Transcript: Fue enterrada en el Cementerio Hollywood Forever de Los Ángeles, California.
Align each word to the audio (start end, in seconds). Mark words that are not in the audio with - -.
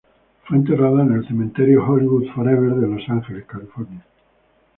Fue 0.45 0.57
enterrada 0.57 1.03
en 1.03 1.13
el 1.13 1.27
Cementerio 1.27 1.85
Hollywood 1.87 2.31
Forever 2.33 2.73
de 2.73 2.87
Los 2.87 3.07
Ángeles, 3.07 3.45
California. 3.45 4.03